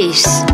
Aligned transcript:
3. 0.00 0.49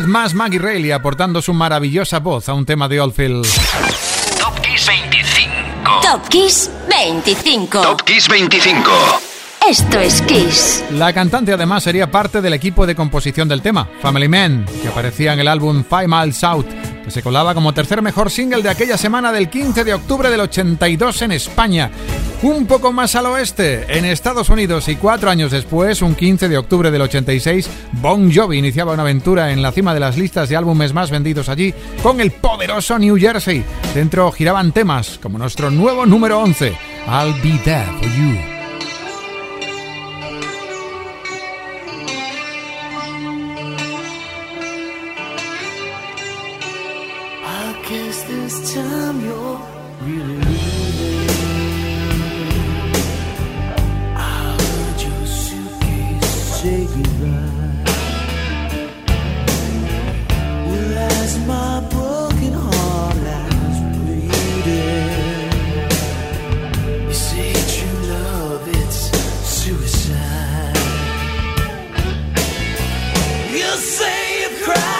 Vez 0.00 0.08
más 0.08 0.34
Maggie 0.34 0.58
Reilly 0.58 0.92
aportando 0.92 1.42
su 1.42 1.52
maravillosa 1.52 2.20
voz 2.20 2.48
a 2.48 2.54
un 2.54 2.64
tema 2.64 2.88
de 2.88 3.00
Oldfield. 3.00 3.44
Top 4.38 4.58
Kiss 4.62 4.86
25. 4.86 6.00
Top 6.00 6.28
Kiss 6.28 6.70
25. 6.88 7.82
Top 7.82 8.02
Kiss 8.02 8.28
25. 8.28 8.90
Esto 9.68 10.00
es 10.00 10.22
Kiss. 10.22 10.82
La 10.92 11.12
cantante 11.12 11.52
además 11.52 11.82
sería 11.82 12.10
parte 12.10 12.40
del 12.40 12.54
equipo 12.54 12.86
de 12.86 12.94
composición 12.94 13.46
del 13.46 13.60
tema, 13.60 13.88
Family 14.00 14.28
Man, 14.28 14.64
que 14.80 14.88
aparecía 14.88 15.34
en 15.34 15.40
el 15.40 15.48
álbum 15.48 15.84
Five 15.84 16.08
Miles 16.08 16.42
Out, 16.44 16.66
que 17.04 17.10
se 17.10 17.22
colaba 17.22 17.54
como 17.54 17.74
tercer 17.74 18.02
mejor 18.02 18.30
single 18.30 18.62
de 18.62 18.70
aquella 18.70 18.96
semana 18.96 19.32
del 19.32 19.48
15 19.48 19.84
de 19.84 19.94
octubre 19.94 20.30
del 20.30 20.40
82 20.40 21.22
en 21.22 21.32
España. 21.32 21.90
Un 22.42 22.66
poco 22.66 22.92
más 22.92 23.14
al 23.16 23.26
oeste, 23.26 23.86
en 23.98 24.04
Estados 24.04 24.48
Unidos 24.48 24.88
y 24.88 24.96
cuatro 24.96 25.30
años 25.30 25.50
después, 25.50 26.00
un 26.02 26.14
15 26.14 26.48
de 26.48 26.58
octubre 26.58 26.90
del 26.90 27.02
86, 27.02 27.68
Bon 28.00 28.32
Jovi 28.32 28.58
iniciaba 28.58 28.94
una 28.94 29.02
aventura 29.02 29.52
en 29.52 29.62
la 29.62 29.72
cima 29.72 29.92
de 29.92 30.00
las 30.00 30.16
listas 30.16 30.48
de 30.48 30.56
álbumes 30.56 30.94
más 30.94 31.10
vendidos 31.10 31.48
allí 31.48 31.74
con 32.02 32.20
el 32.20 32.30
poderoso 32.30 32.98
New 32.98 33.16
Jersey. 33.18 33.64
Dentro 33.94 34.30
giraban 34.32 34.72
temas 34.72 35.18
como 35.22 35.38
nuestro 35.38 35.70
nuevo 35.70 36.06
número 36.06 36.40
11, 36.40 36.68
I'll 37.06 37.34
Be 37.42 37.58
There 37.64 37.86
For 37.98 38.08
You. 38.12 38.59
save 73.80 74.62
cry. 74.62 74.99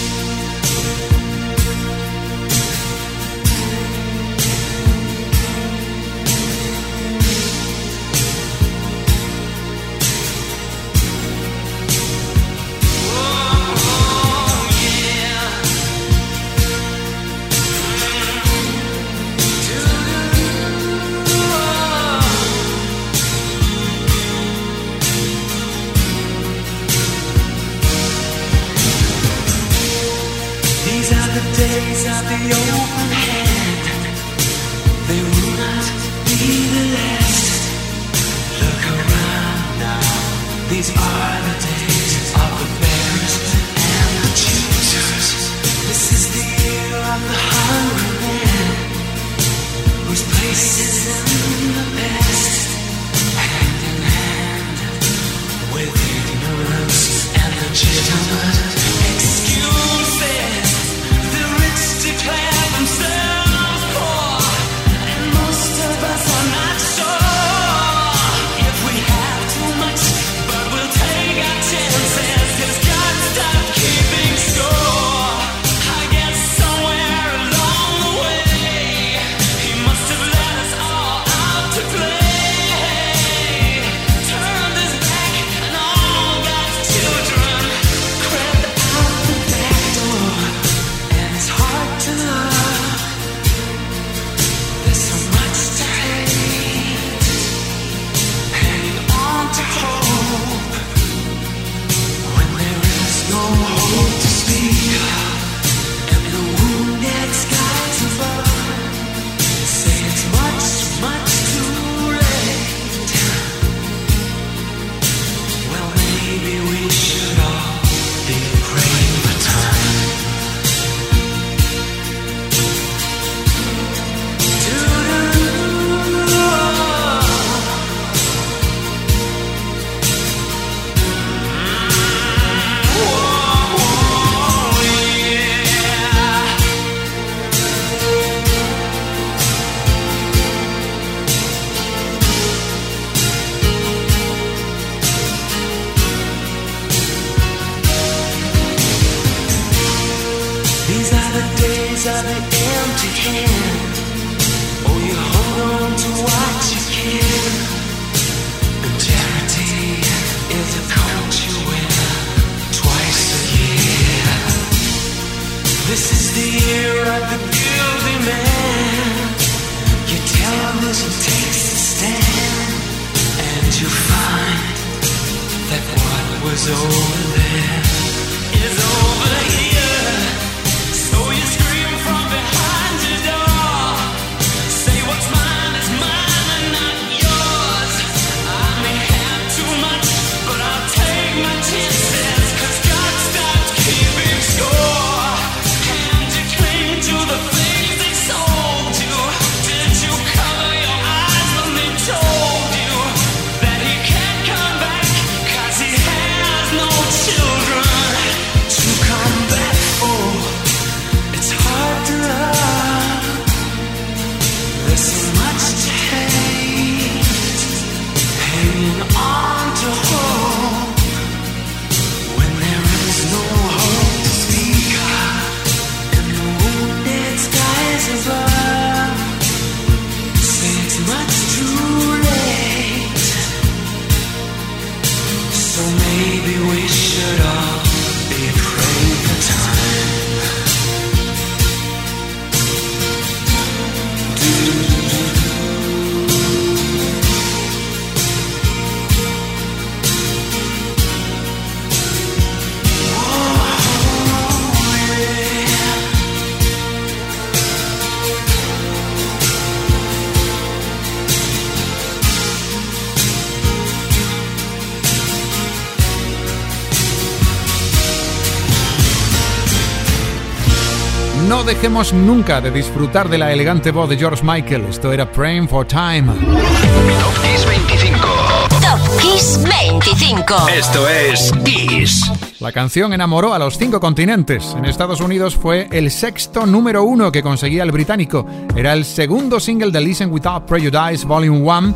Dejemos 271.81 272.13
nunca 272.13 272.61
de 272.61 272.69
disfrutar 272.69 273.27
de 273.27 273.39
la 273.39 273.51
elegante 273.51 273.89
voz 273.89 274.07
de 274.07 274.15
George 274.15 274.43
Michael. 274.43 274.85
Esto 274.87 275.11
era 275.11 275.25
Praying 275.31 275.67
for 275.67 275.83
Time. 275.83 276.27
Top 276.27 277.41
Kiss 277.41 277.65
25. 277.65 278.27
Top 278.69 279.19
Kiss 279.19 279.59
25. 279.63 280.69
Esto 280.69 281.09
es 281.09 281.51
Kiss. 281.63 282.31
La 282.59 282.71
canción 282.71 283.13
enamoró 283.13 283.55
a 283.55 283.57
los 283.57 283.79
cinco 283.79 283.99
continentes. 283.99 284.75
En 284.77 284.85
Estados 284.85 285.21
Unidos 285.21 285.55
fue 285.55 285.87
el 285.91 286.11
sexto 286.11 286.67
número 286.67 287.03
uno 287.03 287.31
que 287.31 287.41
conseguía 287.41 287.81
el 287.81 287.91
británico. 287.91 288.45
Era 288.75 288.93
el 288.93 289.03
segundo 289.03 289.59
single 289.59 289.89
de 289.89 290.01
Listen 290.01 290.31
Without 290.31 290.65
Prejudice 290.65 291.25
Volume 291.25 291.61
1. 291.61 291.95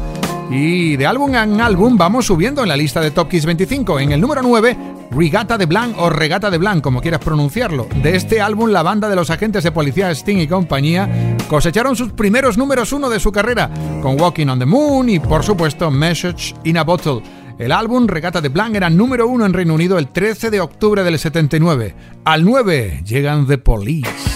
Y 0.49 0.95
de 0.95 1.07
álbum 1.07 1.33
en 1.35 1.59
álbum 1.59 1.97
vamos 1.97 2.27
subiendo 2.27 2.61
en 2.61 2.69
la 2.69 2.77
lista 2.77 3.01
de 3.01 3.11
Top 3.11 3.29
Kiss 3.29 3.45
25. 3.45 3.99
En 3.99 4.11
el 4.11 4.21
número 4.21 4.41
9 4.41 4.77
Regata 5.11 5.57
de 5.57 5.65
Blanc 5.65 5.95
o 5.97 6.09
Regata 6.09 6.51
de 6.51 6.57
Blanc, 6.57 6.81
como 6.81 7.01
quieras 7.01 7.21
pronunciarlo. 7.21 7.87
De 8.01 8.15
este 8.15 8.41
álbum, 8.41 8.69
la 8.69 8.83
banda 8.83 9.09
de 9.09 9.15
los 9.15 9.29
agentes 9.29 9.63
de 9.63 9.71
policía 9.71 10.11
Sting 10.11 10.37
y 10.37 10.47
compañía 10.47 11.37
cosecharon 11.47 11.95
sus 11.95 12.11
primeros 12.11 12.57
números 12.57 12.91
uno 12.91 13.09
de 13.09 13.19
su 13.19 13.31
carrera, 13.31 13.69
con 14.01 14.19
Walking 14.19 14.47
on 14.47 14.59
the 14.59 14.65
Moon 14.65 15.09
y, 15.09 15.19
por 15.19 15.43
supuesto, 15.43 15.89
Message 15.89 16.53
in 16.63 16.77
a 16.77 16.83
Bottle. 16.83 17.21
El 17.57 17.71
álbum 17.71 18.07
Regata 18.07 18.41
de 18.41 18.49
Blanc 18.49 18.75
era 18.75 18.89
número 18.89 19.27
uno 19.27 19.45
en 19.45 19.53
Reino 19.53 19.73
Unido 19.73 19.97
el 19.97 20.09
13 20.09 20.49
de 20.49 20.59
octubre 20.59 21.03
del 21.03 21.17
79. 21.17 21.95
Al 22.25 22.43
9 22.43 23.03
llegan 23.05 23.47
The 23.47 23.57
Police. 23.57 24.34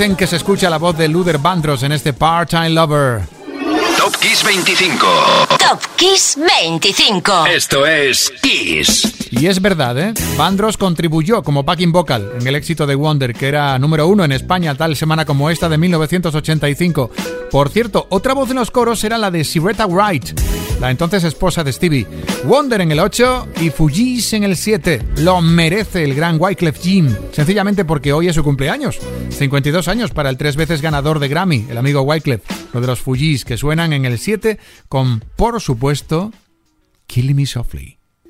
Dicen 0.00 0.16
que 0.16 0.26
se 0.26 0.36
escucha 0.36 0.70
la 0.70 0.78
voz 0.78 0.96
de 0.96 1.08
Luther 1.08 1.36
Bandros 1.36 1.82
en 1.82 1.92
este 1.92 2.14
Part-Time 2.14 2.70
Lover. 2.70 3.20
Top 3.98 4.16
Kiss 4.16 4.42
25. 4.42 5.06
Top 5.58 5.78
Kiss 5.94 6.38
25. 6.58 7.44
Esto 7.44 7.84
es 7.84 8.32
Kiss. 8.40 9.19
Y 9.30 9.46
es 9.46 9.62
verdad, 9.62 9.96
¿eh? 9.98 10.14
Bandros 10.36 10.76
contribuyó 10.76 11.42
como 11.42 11.62
backing 11.62 11.92
vocal 11.92 12.32
en 12.40 12.46
el 12.46 12.56
éxito 12.56 12.86
de 12.86 12.96
Wonder, 12.96 13.32
que 13.32 13.46
era 13.46 13.78
número 13.78 14.08
uno 14.08 14.24
en 14.24 14.32
España 14.32 14.74
tal 14.74 14.96
semana 14.96 15.24
como 15.24 15.50
esta 15.50 15.68
de 15.68 15.78
1985. 15.78 17.10
Por 17.50 17.68
cierto, 17.68 18.06
otra 18.10 18.34
voz 18.34 18.50
en 18.50 18.56
los 18.56 18.70
coros 18.70 19.02
era 19.04 19.18
la 19.18 19.30
de 19.30 19.44
Siretta 19.44 19.86
Wright, 19.86 20.38
la 20.80 20.90
entonces 20.90 21.22
esposa 21.22 21.62
de 21.62 21.72
Stevie. 21.72 22.06
Wonder 22.44 22.80
en 22.80 22.90
el 22.90 22.98
8 22.98 23.48
y 23.60 23.70
Fujis 23.70 24.32
en 24.32 24.44
el 24.44 24.56
7. 24.56 25.00
Lo 25.18 25.40
merece 25.40 26.02
el 26.02 26.14
gran 26.14 26.36
Wyclef 26.40 26.82
Jean, 26.82 27.16
sencillamente 27.32 27.84
porque 27.84 28.12
hoy 28.12 28.28
es 28.28 28.34
su 28.34 28.42
cumpleaños. 28.42 28.98
52 29.30 29.86
años 29.86 30.10
para 30.10 30.28
el 30.28 30.36
tres 30.36 30.56
veces 30.56 30.82
ganador 30.82 31.20
de 31.20 31.28
Grammy, 31.28 31.66
el 31.70 31.78
amigo 31.78 32.02
Wyclef. 32.02 32.42
Lo 32.72 32.80
de 32.80 32.86
los 32.88 33.00
Fujis 33.00 33.44
que 33.44 33.56
suenan 33.56 33.92
en 33.92 34.04
el 34.04 34.18
7 34.18 34.58
con, 34.88 35.24
por 35.36 35.60
supuesto, 35.60 36.32
Killing 37.06 37.36
Me 37.36 37.46
Softly. 37.46 37.99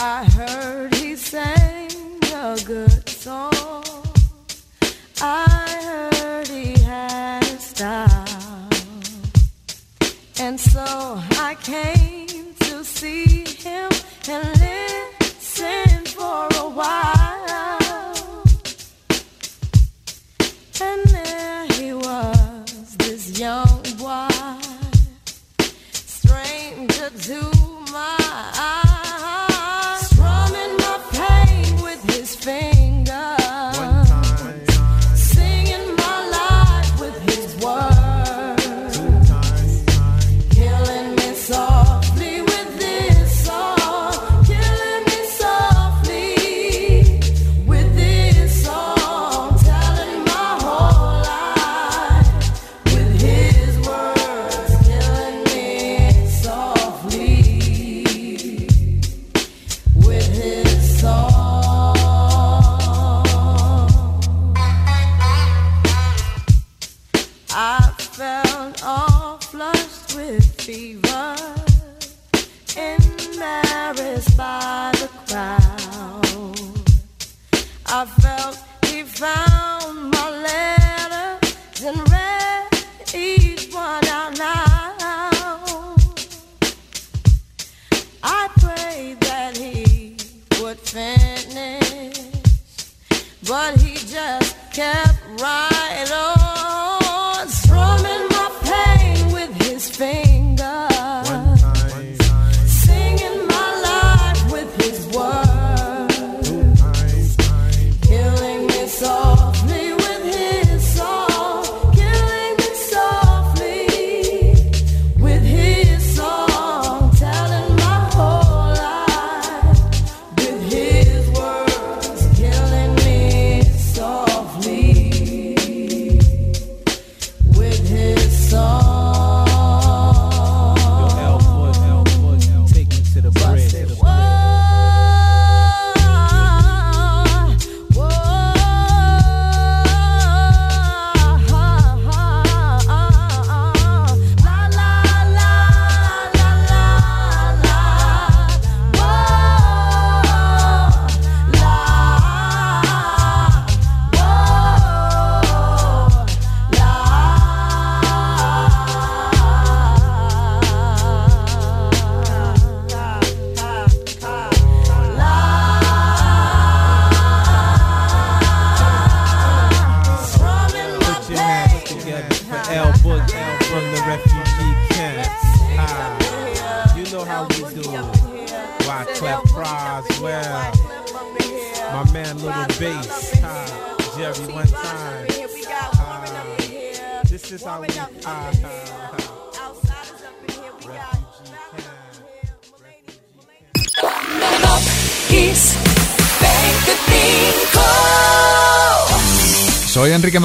I 0.00 0.24
heard 0.24 0.94
he 0.94 1.16
sang 1.16 1.90
a 2.34 2.56
good 2.64 3.08
song. 3.08 3.52
I 5.20 6.10
heard 6.12 6.48
he 6.48 6.78
had 6.82 7.44
style. 7.60 8.68
And 10.40 10.60
so 10.60 10.84
I 11.48 11.56
came 11.60 12.54
to 12.60 12.84
see 12.84 13.44
him 13.44 13.90
and 14.28 14.60
live. 14.60 15.17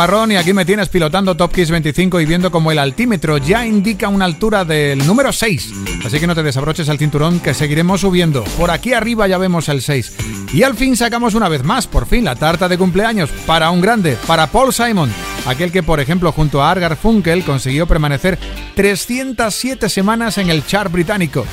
Marrón 0.03 0.33
y 0.33 0.35
aquí 0.35 0.51
me 0.51 0.65
tienes 0.65 0.89
pilotando 0.89 1.37
Top 1.37 1.53
Kiss 1.53 1.71
25 1.71 2.19
y 2.19 2.25
viendo 2.25 2.51
como 2.51 2.73
el 2.73 2.79
altímetro 2.79 3.37
ya 3.37 3.65
indica 3.65 4.09
una 4.09 4.25
altura 4.25 4.65
del 4.65 5.07
número 5.07 5.31
6. 5.31 5.71
Así 6.05 6.19
que 6.19 6.27
no 6.27 6.35
te 6.35 6.43
desabroches 6.43 6.89
el 6.89 6.97
cinturón 6.97 7.39
que 7.39 7.53
seguiremos 7.53 8.01
subiendo. 8.01 8.43
Por 8.57 8.69
aquí 8.69 8.91
arriba 8.91 9.29
ya 9.29 9.37
vemos 9.37 9.69
el 9.69 9.81
6. 9.81 10.17
Y 10.51 10.63
al 10.63 10.75
fin 10.75 10.97
sacamos 10.97 11.35
una 11.35 11.47
vez 11.47 11.63
más, 11.63 11.87
por 11.87 12.05
fin, 12.05 12.25
la 12.25 12.35
tarta 12.35 12.67
de 12.67 12.77
cumpleaños 12.77 13.29
para 13.47 13.71
un 13.71 13.79
grande, 13.79 14.17
para 14.27 14.47
Paul 14.47 14.73
Simon. 14.73 15.09
Aquel 15.45 15.71
que, 15.71 15.83
por 15.83 16.01
ejemplo, 16.01 16.33
junto 16.33 16.61
a 16.61 16.69
Argar 16.69 16.97
Funkel 16.97 17.45
consiguió 17.45 17.87
permanecer 17.87 18.37
307 18.75 19.87
semanas 19.87 20.37
en 20.37 20.49
el 20.49 20.65
chart 20.65 20.91
británico. 20.91 21.45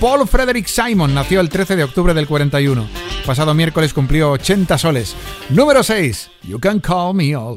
Paul 0.00 0.26
Frederick 0.26 0.66
Simon 0.66 1.12
nació 1.12 1.42
el 1.42 1.50
13 1.50 1.76
de 1.76 1.84
octubre 1.84 2.14
del 2.14 2.26
41. 2.26 2.88
Pasado 3.26 3.52
miércoles 3.52 3.92
cumplió 3.92 4.30
80 4.30 4.78
soles. 4.78 5.14
Número 5.50 5.82
6. 5.82 6.30
You 6.44 6.58
can 6.58 6.80
call 6.80 7.12
me 7.12 7.36
all. 7.36 7.56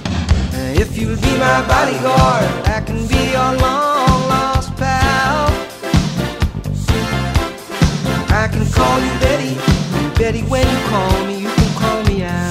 If 0.69 0.97
you'll 0.97 1.15
be 1.15 1.37
my 1.37 1.67
bodyguard, 1.67 2.67
I 2.67 2.81
can 2.85 3.07
be 3.07 3.31
your 3.31 3.51
long 3.61 4.27
lost 4.29 4.75
pal. 4.77 5.49
I 8.29 8.47
can 8.47 8.65
call 8.71 8.99
you 8.99 9.11
Betty, 9.19 9.55
Betty, 10.17 10.41
when 10.43 10.67
you 10.67 10.77
call 10.89 11.25
me, 11.25 11.39
you 11.39 11.49
can 11.49 11.79
call 11.79 12.03
me 12.03 12.23
out. 12.23 12.50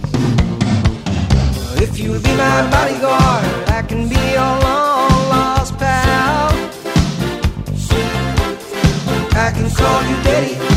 be 2.23 2.35
my 2.35 2.69
bodyguard. 2.69 3.45
I 3.69 3.81
can 3.87 4.07
be 4.07 4.15
your 4.15 4.53
long 4.65 5.29
lost 5.29 5.77
pal. 5.77 6.51
I 9.33 9.51
can 9.55 9.69
call 9.71 10.03
you 10.09 10.23
daddy. 10.23 10.70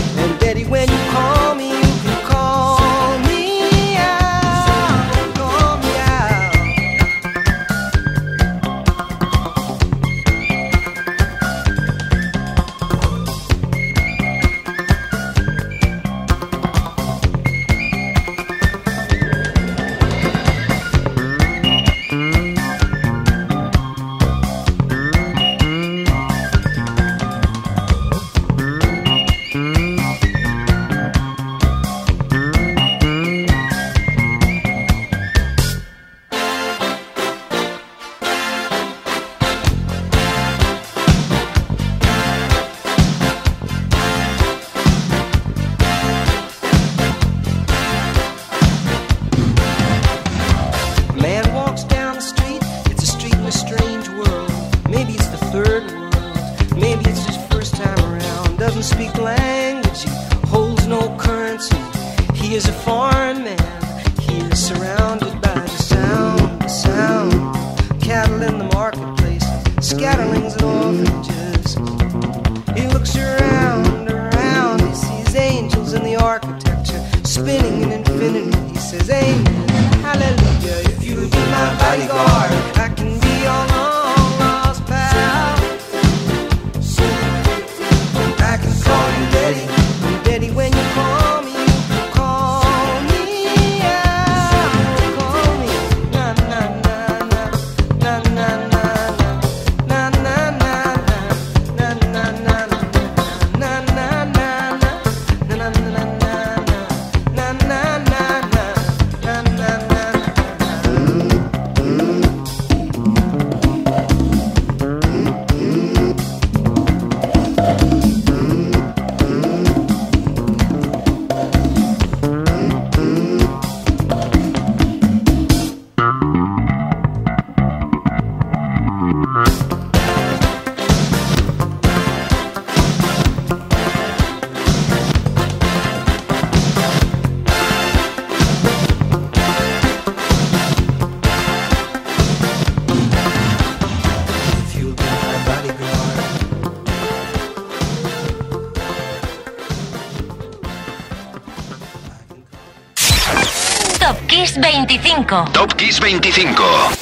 25. 154.65 155.53
Top 155.53 155.77
Kiss 155.77 156.01
25. 156.01 156.94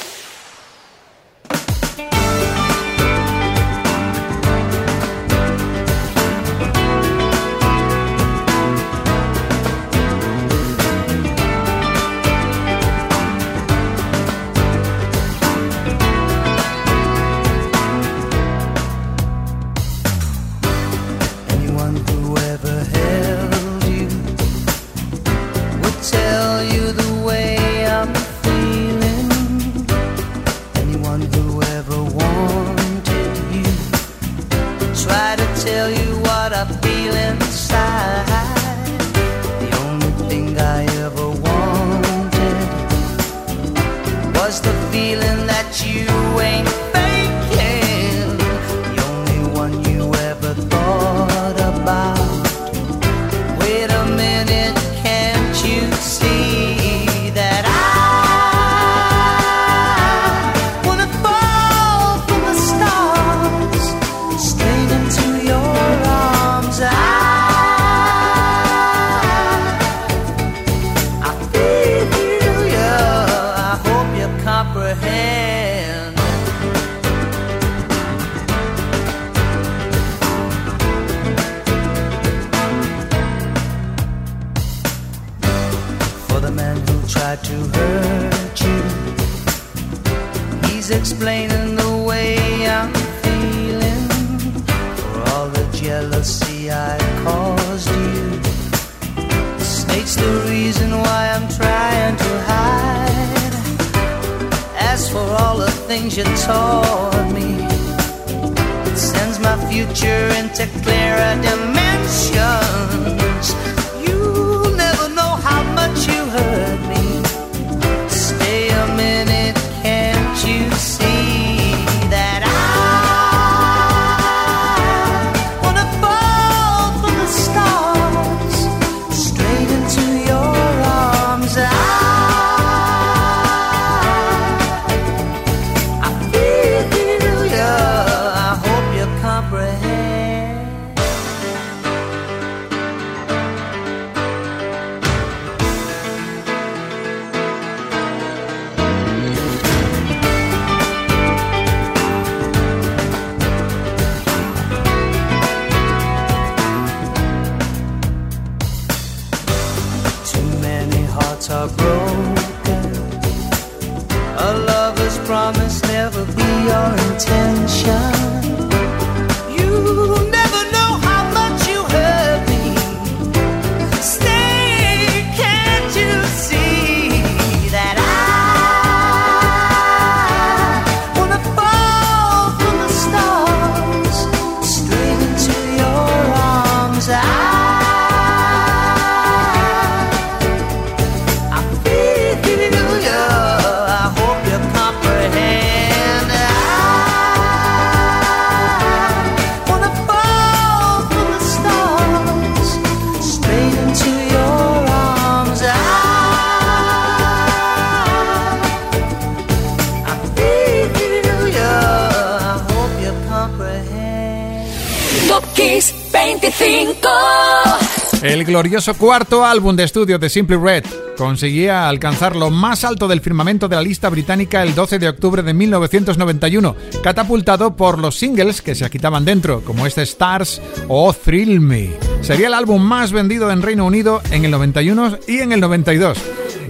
Glorioso 218.53 218.93
cuarto 218.93 219.43
álbum 219.43 219.75
de 219.75 219.83
estudio 219.83 220.19
de 220.19 220.29
Simply 220.29 220.57
Red 220.57 220.83
conseguía 221.17 221.89
alcanzar 221.89 222.35
lo 222.35 222.51
más 222.51 222.83
alto 222.83 223.07
del 223.07 223.19
firmamento 223.19 223.67
de 223.67 223.75
la 223.75 223.81
lista 223.81 224.09
británica 224.09 224.61
el 224.61 224.75
12 224.75 224.99
de 224.99 225.09
octubre 225.09 225.41
de 225.41 225.55
1991, 225.55 226.75
catapultado 227.01 227.75
por 227.75 227.97
los 227.97 228.15
singles 228.15 228.61
que 228.61 228.75
se 228.75 228.85
agitaban 228.85 229.25
dentro, 229.25 229.61
como 229.61 229.87
este 229.87 230.03
Stars 230.03 230.61
o 230.87 231.11
Thrill 231.13 231.61
Me. 231.61 231.93
Sería 232.21 232.45
el 232.45 232.53
álbum 232.53 232.79
más 232.79 233.11
vendido 233.11 233.49
en 233.49 233.63
Reino 233.63 233.85
Unido 233.85 234.21
en 234.29 234.45
el 234.45 234.51
91 234.51 235.17
y 235.27 235.39
en 235.39 235.51
el 235.51 235.59
92. 235.59 236.19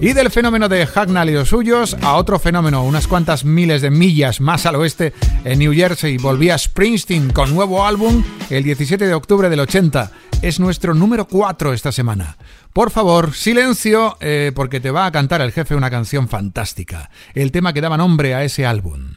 Y 0.00 0.12
del 0.12 0.30
fenómeno 0.30 0.68
de 0.68 0.86
Hacknall 0.86 1.30
y 1.30 1.34
los 1.34 1.50
suyos 1.50 1.96
a 2.02 2.14
otro 2.14 2.38
fenómeno, 2.38 2.82
unas 2.84 3.06
cuantas 3.06 3.44
miles 3.44 3.82
de 3.82 3.90
millas 3.90 4.40
más 4.40 4.66
al 4.66 4.76
oeste, 4.76 5.12
en 5.44 5.58
New 5.58 5.74
Jersey, 5.74 6.16
volvía 6.16 6.56
Springsteen 6.56 7.30
con 7.30 7.54
nuevo 7.54 7.84
álbum 7.86 8.24
el 8.50 8.64
17 8.64 9.06
de 9.06 9.14
octubre 9.14 9.48
del 9.48 9.60
80. 9.60 10.10
Es 10.44 10.60
nuestro 10.60 10.92
número 10.92 11.26
4 11.26 11.72
esta 11.72 11.90
semana. 11.90 12.36
Por 12.74 12.90
favor, 12.90 13.32
silencio, 13.32 14.18
eh, 14.20 14.52
porque 14.54 14.78
te 14.78 14.90
va 14.90 15.06
a 15.06 15.10
cantar 15.10 15.40
el 15.40 15.52
jefe 15.52 15.74
una 15.74 15.88
canción 15.88 16.28
fantástica. 16.28 17.08
El 17.32 17.50
tema 17.50 17.72
que 17.72 17.80
daba 17.80 17.96
nombre 17.96 18.34
a 18.34 18.44
ese 18.44 18.66
álbum, 18.66 19.14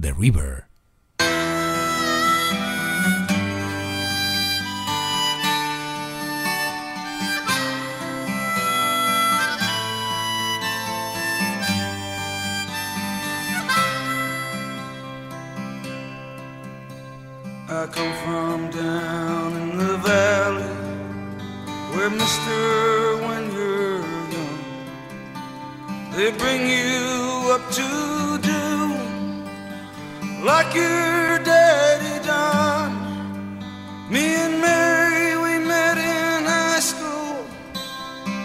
The 0.00 0.14
River. 0.18 0.69
They 26.20 26.30
bring 26.32 26.68
you 26.68 27.50
up 27.54 27.64
to 27.72 28.38
do 28.42 28.94
like 30.44 30.74
your 30.74 31.38
daddy 31.50 32.16
done. 32.26 32.92
Me 34.10 34.34
and 34.44 34.60
Mary, 34.60 35.36
we 35.44 35.52
met 35.66 35.96
in 35.96 36.44
high 36.44 36.80
school, 36.80 37.46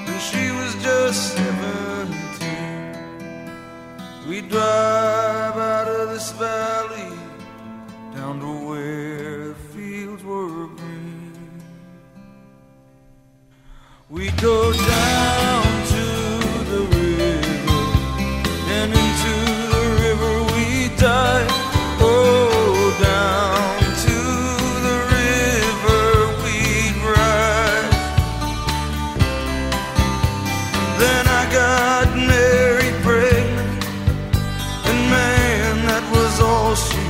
and 0.09 0.21
she 0.21 0.51
was 0.59 0.73
just 0.82 1.36
17. 1.36 4.30
We 4.30 4.39
drive 4.39 5.57
out 5.57 5.89
of 5.89 6.11
this 6.13 6.32
valley 6.32 7.11
down 8.15 8.39
to 8.39 8.51
where 8.69 9.49
the 9.49 9.55
fields 9.73 10.23
were 10.23 10.67
green. 10.67 11.61
We 14.09 14.32
go 14.47 14.71
down 14.71 15.64
close 36.76 37.05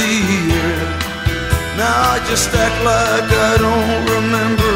the 0.00 0.14
air. 0.64 0.84
Now 1.76 2.14
I 2.14 2.18
just 2.28 2.48
act 2.52 2.78
like 2.84 3.28
I 3.50 3.52
don't 3.64 4.02
remember. 4.16 4.74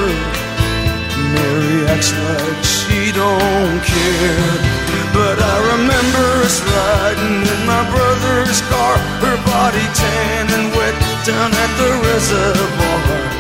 Mary 1.33 1.87
acts 1.93 2.13
like 2.13 2.63
she 2.65 3.13
don't 3.13 3.81
care. 3.85 4.77
But 5.17 5.37
I 5.41 5.57
remember 5.73 6.27
us 6.45 6.61
riding 6.61 7.41
in 7.41 7.61
my 7.65 7.83
brother's 7.89 8.61
car, 8.69 8.97
her 9.25 9.39
body 9.49 9.87
tan 9.97 10.45
and 10.57 10.67
wet 10.77 10.97
down 11.25 11.51
at 11.53 11.73
the 11.81 11.91
reservoir. 12.05 13.37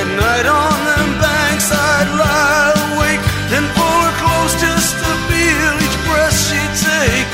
At 0.00 0.08
night 0.08 0.46
on 0.48 0.76
them 0.88 1.10
banks, 1.20 1.68
I'd 1.72 2.08
lie 2.16 2.72
awake 2.92 3.24
and 3.56 3.64
pull 3.76 3.98
her 4.08 4.14
close 4.20 4.54
just 4.60 4.92
to 5.00 5.10
feel 5.28 5.72
each 5.84 5.98
breath 6.08 6.36
she'd 6.48 6.74
take. 6.80 7.28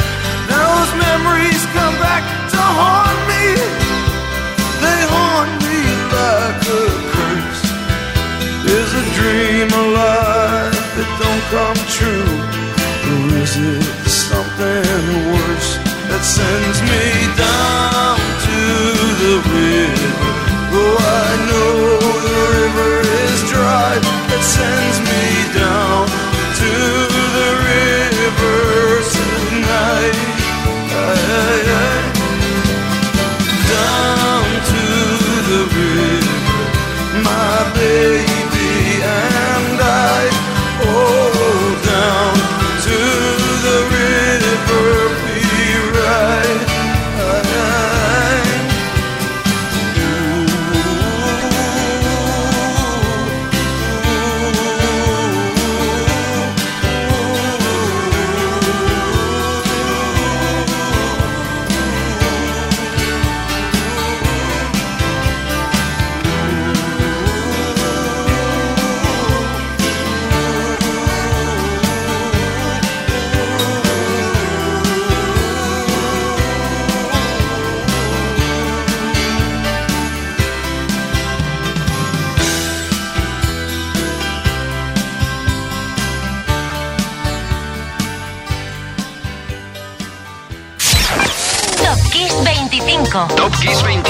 Now 0.50 0.62
those 0.74 0.92
memories 0.98 1.62
come 1.74 1.94
back 2.02 2.22
to 2.50 2.58
haunt 2.58 3.03
come 11.54 11.82
true? 11.98 12.34
Or 13.14 13.26
is 13.44 13.54
it 13.56 14.10
something 14.10 15.06
worse 15.30 15.70
that 16.10 16.22
sends 16.38 16.78
me 16.90 17.06
down 17.38 18.18
to 18.46 18.60
the 19.22 19.36
river? 19.54 20.14
Oh, 20.74 20.96
I 20.98 21.30
know 21.48 21.74
the 22.26 22.40
river 22.58 22.94
is 23.22 23.38
dry 23.54 23.92
that 24.30 24.42
sends 24.56 24.98
me 25.10 25.24
down 25.62 26.02
to 26.60 26.72
the 27.38 27.50
river 27.70 28.58
tonight. 29.14 30.16
Down 33.78 34.46
to 34.72 34.86
the 35.50 35.62
river, 35.78 36.34
my 37.22 37.56
baby. 37.78 38.33
Dope 93.28 93.58
me 93.64 94.03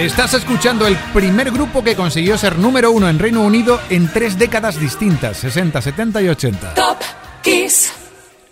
Estás 0.00 0.32
escuchando 0.32 0.86
el 0.86 0.96
primer 1.12 1.50
grupo 1.50 1.84
que 1.84 1.94
consiguió 1.94 2.38
ser 2.38 2.58
número 2.58 2.90
uno 2.90 3.06
en 3.10 3.18
Reino 3.18 3.42
Unido 3.42 3.78
en 3.90 4.10
tres 4.10 4.38
décadas 4.38 4.80
distintas, 4.80 5.36
60, 5.36 5.82
70 5.82 6.22
y 6.22 6.28
80. 6.28 6.72
Top 6.72 6.96
Kiss 7.42 7.92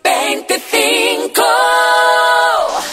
25. 0.05 1.43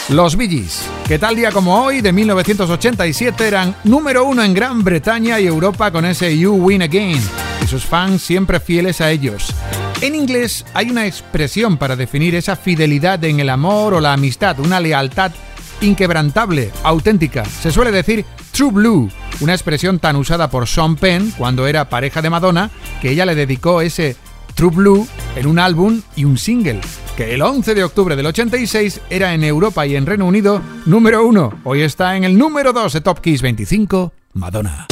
Los 0.07 0.37
Bee 0.37 0.47
Gees, 0.47 0.89
que 1.05 1.19
tal 1.19 1.35
día 1.35 1.51
como 1.51 1.83
hoy, 1.83 1.99
de 1.99 2.13
1987, 2.13 3.45
eran 3.45 3.75
número 3.83 4.23
uno 4.23 4.41
en 4.41 4.53
Gran 4.53 4.85
Bretaña 4.85 5.37
y 5.37 5.47
Europa 5.47 5.91
con 5.91 6.05
ese 6.05 6.37
You 6.37 6.53
Win 6.53 6.83
Again, 6.83 7.21
y 7.61 7.67
sus 7.67 7.83
fans 7.83 8.21
siempre 8.21 8.61
fieles 8.61 9.01
a 9.01 9.11
ellos. 9.11 9.53
En 9.99 10.15
inglés 10.15 10.65
hay 10.73 10.89
una 10.89 11.05
expresión 11.05 11.75
para 11.75 11.97
definir 11.97 12.35
esa 12.35 12.55
fidelidad 12.55 13.21
en 13.25 13.41
el 13.41 13.49
amor 13.49 13.95
o 13.95 13.99
la 13.99 14.13
amistad, 14.13 14.57
una 14.61 14.79
lealtad 14.79 15.33
inquebrantable, 15.81 16.71
auténtica. 16.83 17.45
Se 17.45 17.71
suele 17.71 17.91
decir 17.91 18.25
True 18.51 18.71
Blue, 18.71 19.11
una 19.41 19.53
expresión 19.53 19.99
tan 19.99 20.15
usada 20.15 20.49
por 20.49 20.67
Sean 20.67 20.95
Penn 20.95 21.31
cuando 21.37 21.67
era 21.67 21.89
pareja 21.89 22.21
de 22.21 22.29
Madonna, 22.29 22.71
que 23.01 23.11
ella 23.11 23.25
le 23.25 23.35
dedicó 23.35 23.81
ese 23.81 24.15
True 24.53 24.71
Blue 24.71 25.07
en 25.35 25.47
un 25.47 25.59
álbum 25.59 26.01
y 26.15 26.25
un 26.25 26.37
single 26.37 26.81
que 27.15 27.33
el 27.33 27.41
11 27.41 27.75
de 27.75 27.83
octubre 27.83 28.15
del 28.15 28.25
86 28.25 29.01
era 29.09 29.33
en 29.33 29.43
Europa 29.43 29.85
y 29.85 29.95
en 29.95 30.05
Reino 30.05 30.25
Unido 30.25 30.61
número 30.85 31.25
1. 31.25 31.61
Hoy 31.63 31.81
está 31.81 32.17
en 32.17 32.25
el 32.25 32.37
número 32.37 32.73
2 32.73 32.93
de 32.93 33.01
Top 33.01 33.19
Kiss 33.19 33.41
25, 33.41 34.11
Madonna. 34.33 34.87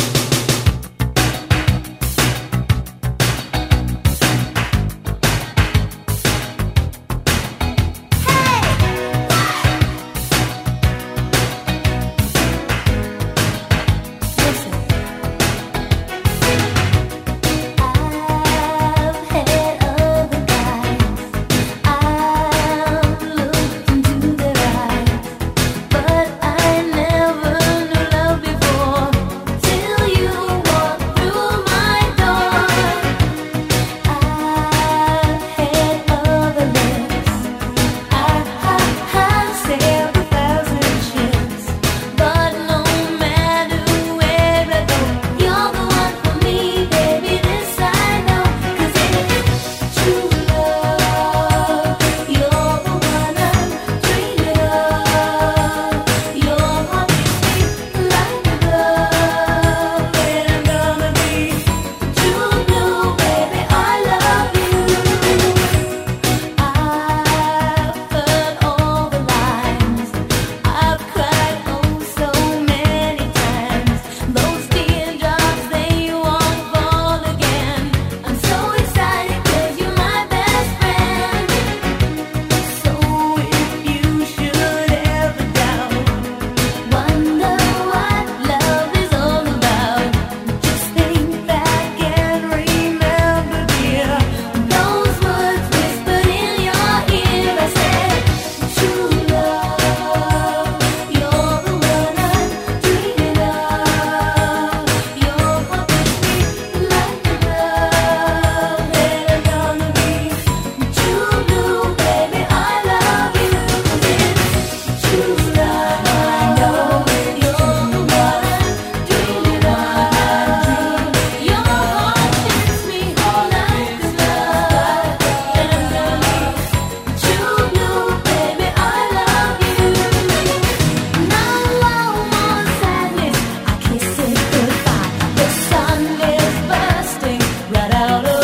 out 138.03 138.25
of 138.25 138.42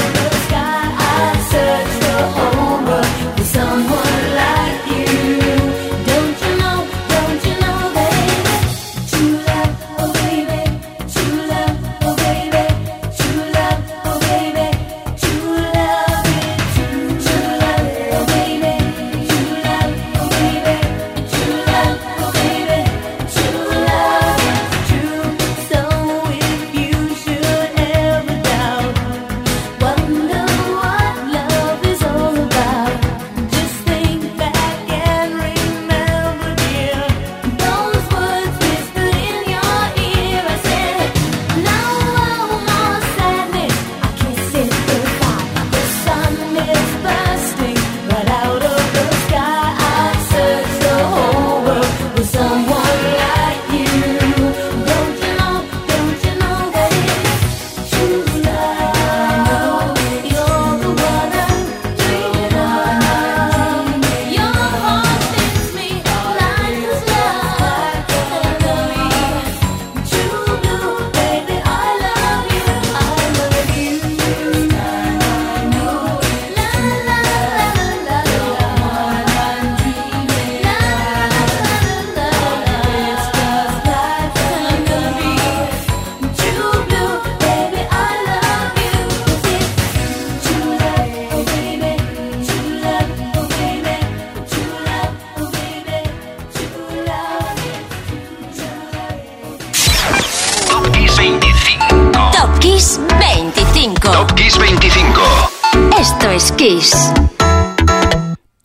Kiss. 106.58 106.94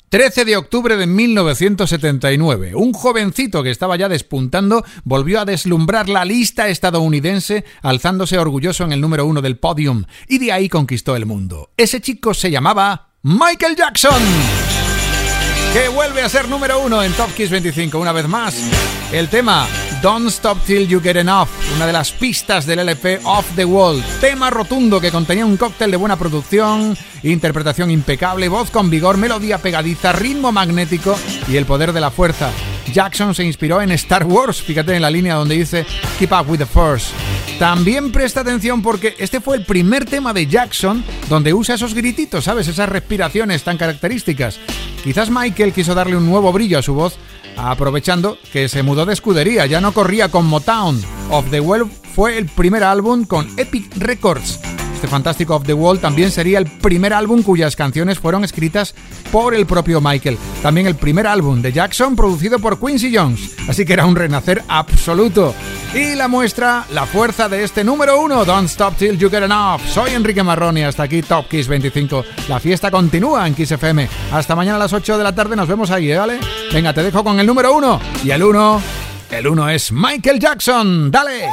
13 0.09 0.45
de 0.45 0.57
octubre 0.57 0.97
de 0.97 1.07
1979, 1.07 2.75
un 2.75 2.93
jovencito 2.93 3.63
que 3.63 3.71
estaba 3.71 3.97
ya 3.97 4.09
despuntando 4.09 4.85
volvió 5.05 5.41
a 5.41 5.45
deslumbrar 5.45 6.09
la 6.09 6.25
lista 6.25 6.69
estadounidense, 6.69 7.65
alzándose 7.83 8.39
orgulloso 8.39 8.85
en 8.85 8.93
el 8.93 9.01
número 9.01 9.27
uno 9.27 9.43
del 9.43 9.59
podium, 9.59 10.05
y 10.29 10.39
de 10.39 10.53
ahí 10.53 10.69
conquistó 10.69 11.17
el 11.17 11.27
mundo. 11.27 11.71
Ese 11.77 12.01
chico 12.01 12.35
se 12.35 12.51
llamaba 12.51 13.09
Michael 13.23 13.77
Jackson. 13.77 14.23
que 15.73 15.89
vuelve 15.89 16.23
a 16.23 16.29
ser 16.29 16.49
número 16.49 16.81
uno 16.81 17.03
en 17.03 17.13
Top 17.13 17.33
Kiss 17.35 17.51
25 17.51 17.99
una 17.99 18.13
vez 18.13 18.29
más. 18.29 18.57
El 19.13 19.29
tema 19.29 19.67
Don't 20.05 20.29
Stop 20.29 20.63
Till 20.67 20.87
You 20.87 21.01
Get 21.01 21.17
Enough, 21.17 21.49
una 21.77 21.87
de 21.87 21.93
las 21.95 22.13
pistas 22.13 22.67
del 22.67 22.81
LP 22.81 23.21
Off 23.25 23.47
the 23.57 23.65
Wall, 23.65 24.05
tema 24.21 24.51
rotundo 24.51 25.01
que 25.01 25.11
contenía 25.11 25.47
un 25.47 25.57
cóctel 25.57 25.91
de 25.91 25.97
buena 25.97 26.19
producción, 26.19 26.95
interpretación 27.23 27.91
impecable, 27.91 28.51
voz 28.51 28.71
con 28.71 28.91
vigor, 28.91 29.17
melodía 29.17 29.57
pegadiza, 29.57 30.13
ritmo 30.13 30.53
magnético 30.53 31.19
y 31.49 31.57
el 31.57 31.65
poder 31.65 31.95
de 31.95 32.03
la 32.03 32.11
fuerza. 32.11 32.51
Jackson 32.93 33.35
se 33.35 33.45
inspiró 33.45 33.81
en 33.81 33.93
Star 33.93 34.27
Wars, 34.27 34.61
fíjate 34.61 34.95
en 34.95 35.01
la 35.01 35.11
línea 35.11 35.37
donde 35.37 35.55
dice 35.55 35.87
Keep 36.19 36.33
Up 36.33 36.51
with 36.51 36.59
the 36.59 36.67
Force. 36.67 37.11
También 37.59 38.13
presta 38.13 38.41
atención 38.41 38.83
porque 38.83 39.15
este 39.19 39.41
fue 39.41 39.57
el 39.57 39.65
primer 39.65 40.05
tema 40.05 40.35
de 40.35 40.47
Jackson 40.47 41.03
donde 41.31 41.55
usa 41.55 41.77
esos 41.77 41.95
grititos, 41.95 42.45
¿sabes? 42.45 42.69
Esas 42.69 42.91
respiraciones 42.91 43.63
tan 43.63 43.79
características. 43.79 44.61
Quizás 45.03 45.31
Michael 45.31 45.73
quiso 45.73 45.95
darle 45.95 46.17
un 46.17 46.27
nuevo 46.27 46.53
brillo 46.53 46.79
a 46.79 46.83
su 46.83 46.93
voz, 46.93 47.17
aprovechando 47.57 48.39
que 48.53 48.69
se 48.69 48.83
mudó 48.83 49.07
de 49.07 49.13
escudería, 49.13 49.67
ya 49.67 49.81
no 49.81 49.93
corría 49.93 50.31
con 50.31 50.47
Motown. 50.47 51.01
Of 51.31 51.51
the 51.51 51.61
Well 51.61 51.87
fue 52.15 52.39
el 52.39 52.47
primer 52.47 52.85
álbum 52.85 53.25
con 53.25 53.49
Epic 53.59 53.97
Records. 53.97 54.61
Este 55.05 55.13
fantástico 55.13 55.55
Of 55.55 55.67
the 55.67 55.75
Wall 55.75 55.99
también 55.99 56.31
sería 56.31 56.59
el 56.59 56.65
primer 56.65 57.13
álbum 57.13 57.43
cuyas 57.43 57.77
canciones 57.77 58.19
fueron 58.19 58.43
escritas 58.43 58.95
por 59.31 59.55
el 59.55 59.67
propio 59.67 60.01
Michael. 60.01 60.39
También 60.63 60.87
el 60.87 60.95
primer 60.95 61.27
álbum 61.27 61.61
de 61.61 61.75
Jackson 61.75 62.17
producido 62.17 62.59
por 62.59 62.81
Quincy 62.81 63.15
Jones. 63.15 63.51
Así 63.69 63.85
que 63.85 63.93
era 63.93 64.07
un 64.07 64.17
renacer 64.17 64.65
absoluto. 64.67 65.55
Y 65.93 66.15
la 66.15 66.27
muestra, 66.27 66.87
la 66.91 67.05
fuerza 67.05 67.51
de 67.51 67.65
este 67.65 67.85
número 67.85 68.19
uno, 68.19 68.47
Don't 68.47 68.71
Stop 68.71 68.97
Till 68.97 69.19
You 69.19 69.29
Get 69.29 69.43
Enough. 69.43 69.83
Soy 69.93 70.13
Enrique 70.13 70.43
Marroni, 70.43 70.85
hasta 70.85 71.03
aquí 71.03 71.21
Top 71.21 71.49
Kiss 71.51 71.69
25. 71.69 72.25
La 72.49 72.59
fiesta 72.59 72.91
continúa 72.91 73.47
en 73.47 73.55
Kiss 73.55 73.73
FM. 73.73 74.09
Hasta 74.33 74.57
mañana 74.57 74.77
a 74.77 74.79
las 74.79 74.95
8 74.95 75.19
de 75.19 75.25
la 75.25 75.35
tarde, 75.35 75.55
nos 75.55 75.69
vemos 75.69 75.91
ahí, 75.91 76.11
¿eh? 76.11 76.17
¿vale? 76.17 76.41
Venga, 76.73 76.95
te 76.95 77.03
dejo 77.03 77.23
con 77.23 77.39
el 77.39 77.47
número 77.47 77.75
uno. 77.75 78.01
Y 78.25 78.31
el 78.31 78.43
uno, 78.43 78.81
el 79.31 79.47
uno 79.49 79.69
es 79.69 79.93
Michael 79.93 80.41
Jackson. 80.41 81.11
¡Dale! 81.11 81.51